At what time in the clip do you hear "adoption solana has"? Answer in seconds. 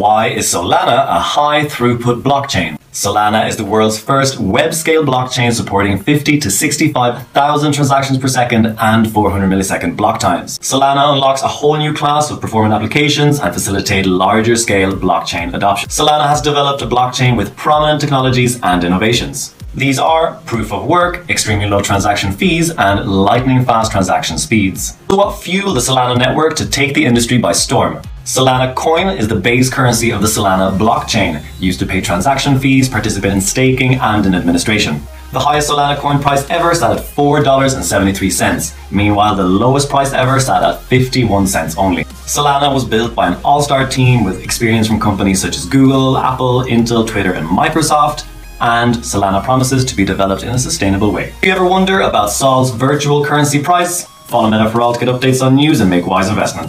15.52-16.40